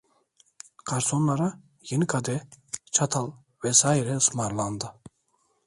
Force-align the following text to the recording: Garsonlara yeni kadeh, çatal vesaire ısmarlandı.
Garsonlara 0.85 1.59
yeni 1.91 2.07
kadeh, 2.07 2.41
çatal 2.91 3.31
vesaire 3.63 4.15
ısmarlandı. 4.15 4.95